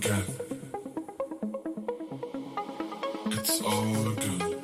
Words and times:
forget. 0.00 0.24
It's 3.32 3.62
all 3.62 4.12
good. 4.14 4.55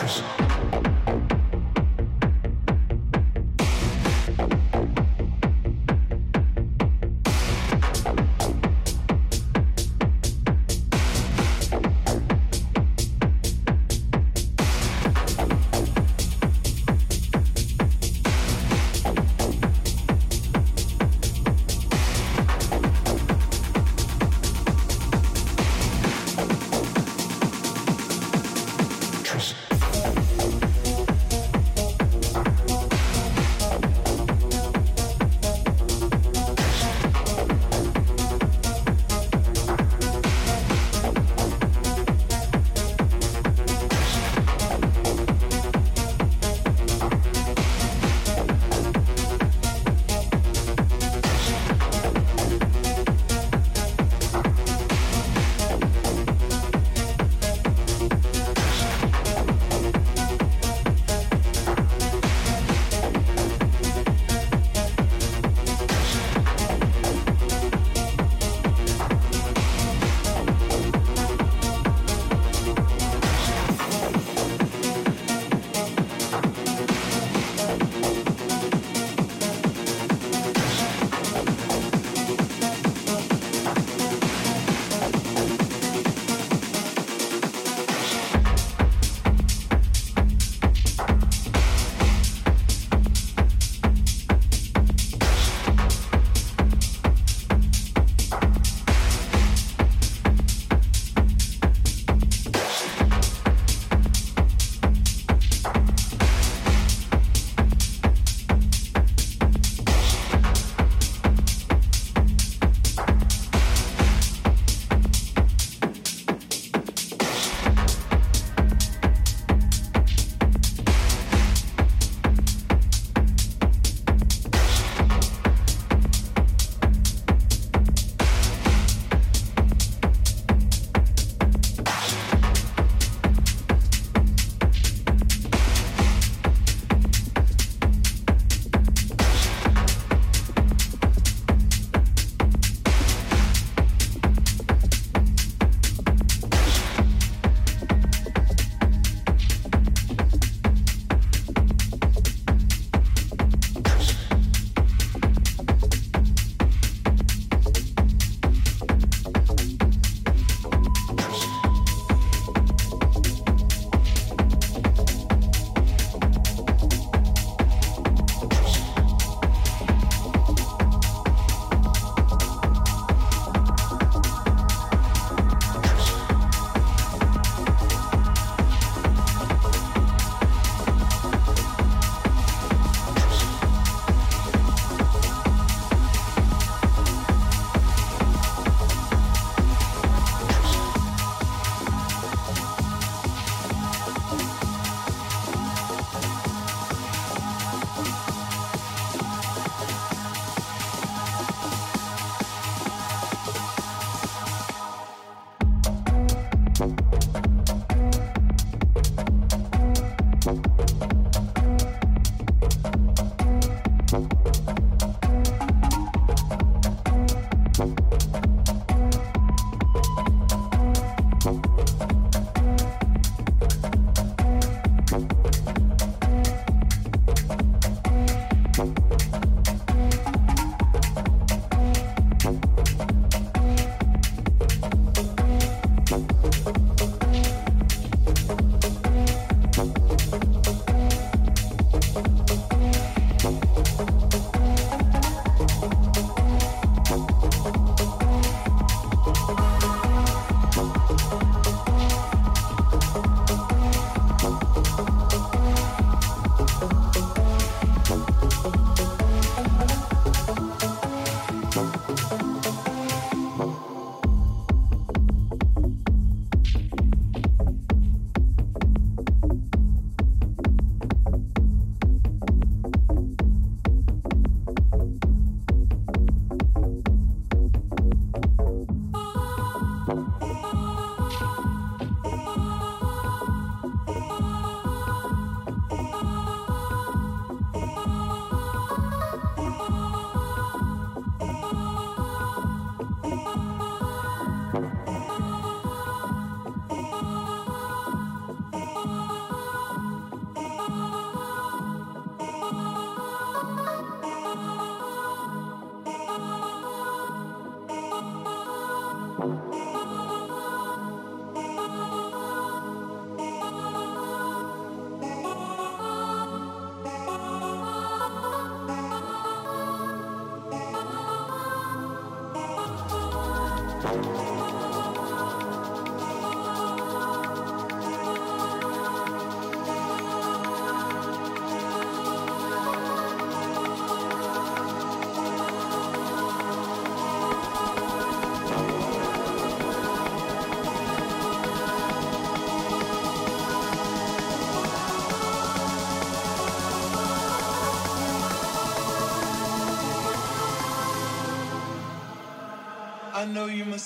actress. 0.00 0.47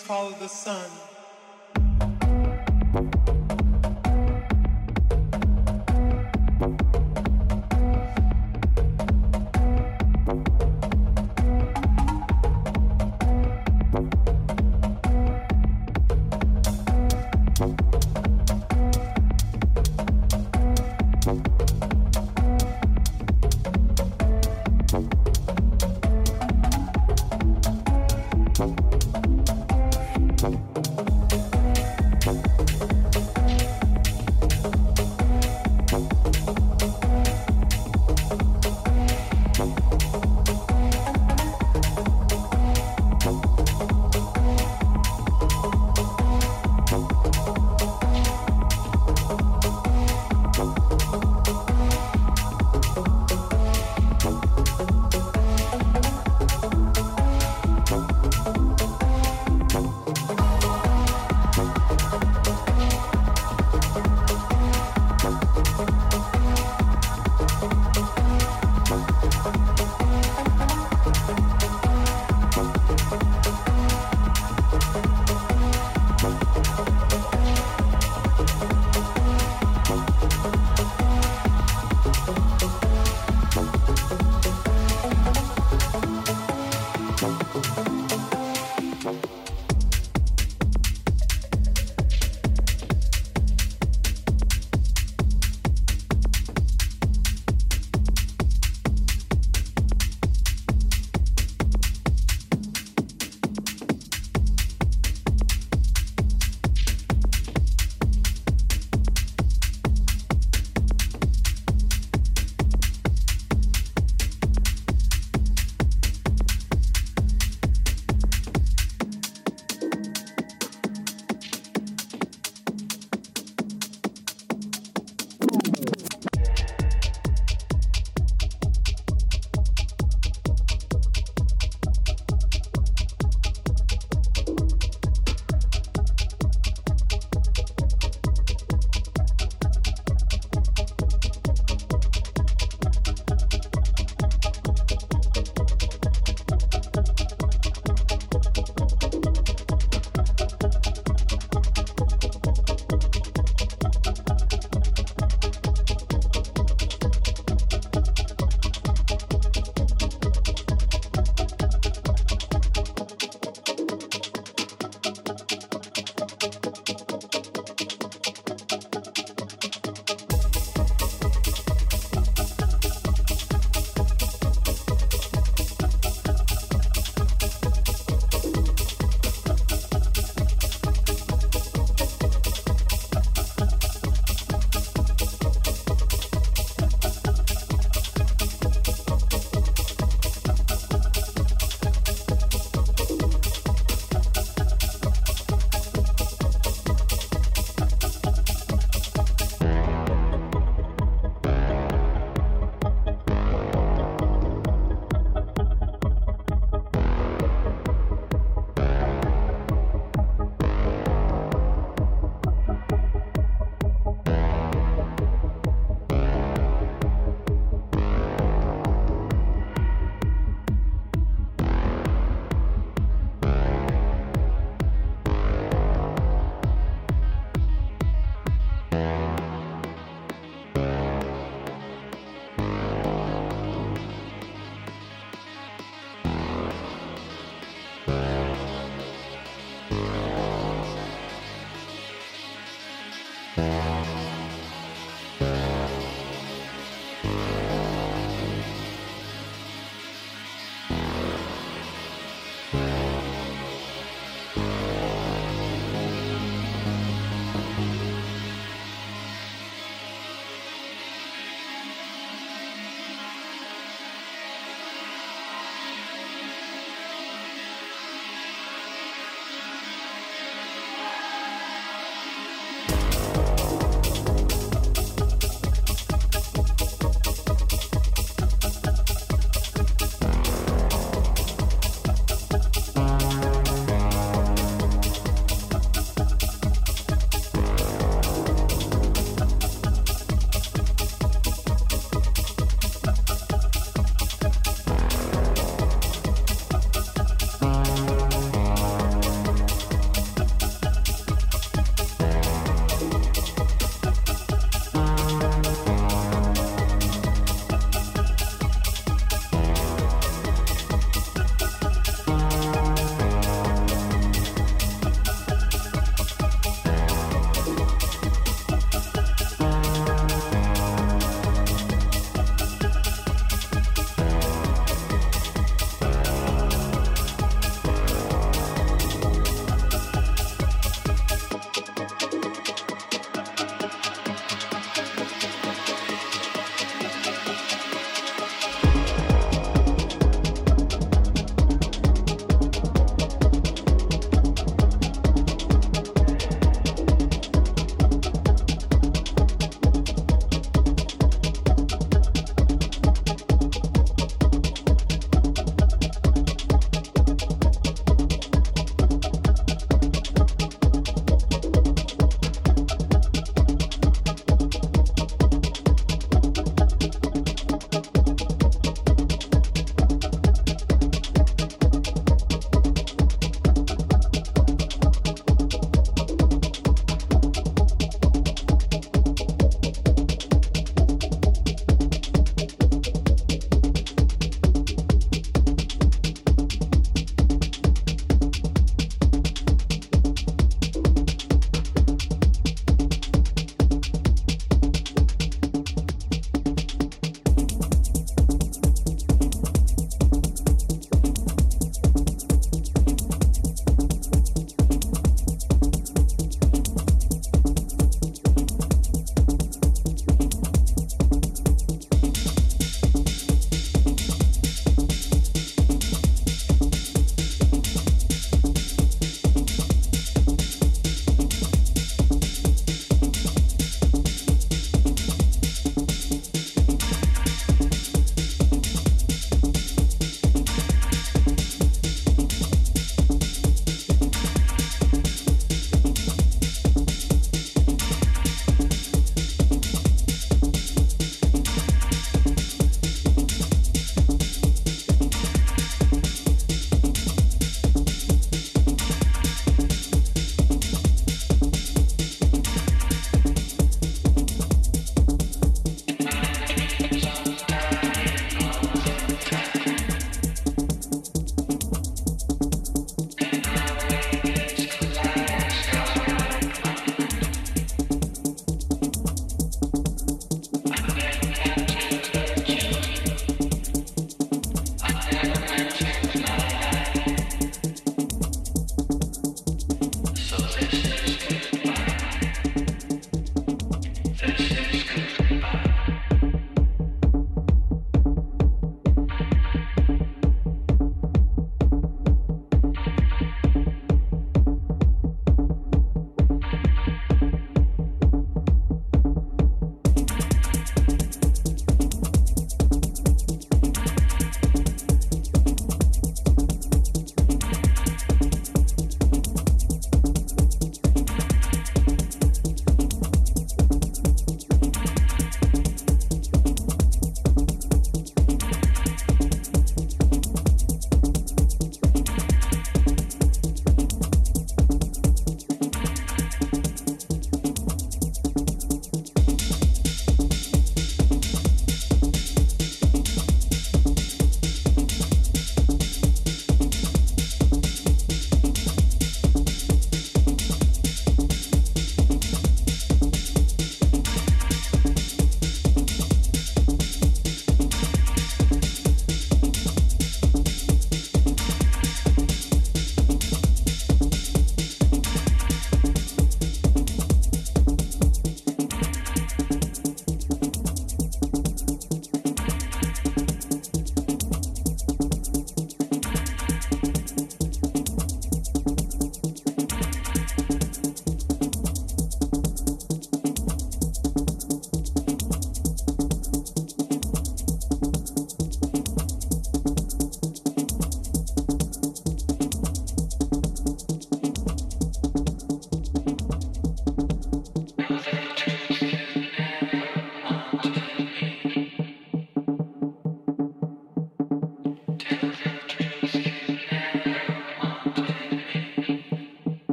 Follow 0.00 0.30
the 0.38 0.48
sun. 0.48 0.89